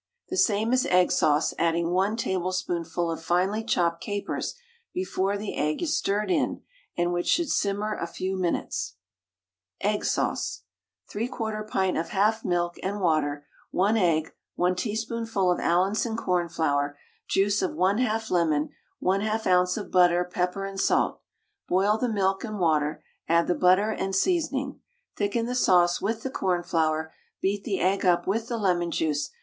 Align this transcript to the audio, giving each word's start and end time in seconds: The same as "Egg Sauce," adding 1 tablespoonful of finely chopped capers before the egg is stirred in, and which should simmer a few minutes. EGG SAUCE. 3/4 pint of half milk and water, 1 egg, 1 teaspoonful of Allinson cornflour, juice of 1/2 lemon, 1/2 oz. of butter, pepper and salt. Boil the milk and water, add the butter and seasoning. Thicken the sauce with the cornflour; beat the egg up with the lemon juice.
The 0.29 0.35
same 0.37 0.73
as 0.73 0.87
"Egg 0.87 1.11
Sauce," 1.11 1.53
adding 1.59 1.91
1 1.91 2.15
tablespoonful 2.15 3.11
of 3.11 3.21
finely 3.23 3.63
chopped 3.63 4.01
capers 4.01 4.55
before 4.95 5.37
the 5.37 5.55
egg 5.55 5.83
is 5.83 5.95
stirred 5.95 6.31
in, 6.31 6.63
and 6.97 7.13
which 7.13 7.27
should 7.27 7.51
simmer 7.51 7.95
a 7.95 8.07
few 8.07 8.35
minutes. 8.35 8.95
EGG 9.81 10.03
SAUCE. 10.05 10.63
3/4 11.11 11.67
pint 11.67 11.97
of 11.99 12.09
half 12.09 12.43
milk 12.43 12.77
and 12.81 12.99
water, 12.99 13.45
1 13.69 13.95
egg, 13.95 14.33
1 14.55 14.73
teaspoonful 14.75 15.51
of 15.51 15.59
Allinson 15.59 16.17
cornflour, 16.17 16.97
juice 17.29 17.61
of 17.61 17.69
1/2 17.75 18.31
lemon, 18.31 18.69
1/2 19.03 19.45
oz. 19.61 19.77
of 19.77 19.91
butter, 19.91 20.23
pepper 20.25 20.65
and 20.65 20.79
salt. 20.79 21.21
Boil 21.67 21.99
the 21.99 22.09
milk 22.09 22.43
and 22.43 22.57
water, 22.59 23.03
add 23.29 23.45
the 23.45 23.53
butter 23.53 23.91
and 23.91 24.15
seasoning. 24.15 24.81
Thicken 25.15 25.45
the 25.45 25.53
sauce 25.53 26.01
with 26.01 26.23
the 26.23 26.31
cornflour; 26.31 27.13
beat 27.39 27.63
the 27.63 27.79
egg 27.79 28.03
up 28.03 28.25
with 28.25 28.47
the 28.47 28.57
lemon 28.57 28.89
juice. 28.89 29.29